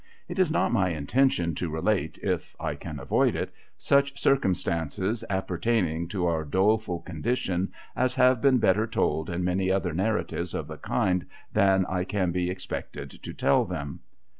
It 0.27 0.39
is 0.39 0.51
not 0.51 0.71
my 0.73 0.89
intention 0.89 1.53
to 1.53 1.69
relate 1.69 2.17
(if 2.23 2.55
I 2.59 2.73
can 2.73 2.97
avoid 2.97 3.35
it) 3.35 3.53
such 3.77 4.19
circumstances 4.19 5.23
appertaining 5.29 6.07
to 6.07 6.25
our 6.25 6.43
doleful 6.43 7.01
condition 7.01 7.71
as 7.95 8.15
have 8.15 8.41
been 8.41 8.59
])etter 8.59 8.89
told 8.91 9.29
in 9.29 9.43
many 9.43 9.69
other 9.71 9.93
narratives 9.93 10.55
of 10.55 10.67
the 10.69 10.77
kind 10.77 11.27
than 11.53 11.85
I 11.85 12.03
can 12.03 12.31
be 12.31 12.49
expected 12.49 13.11
to 13.21 13.31
tell 13.31 13.63
them. 13.63 13.99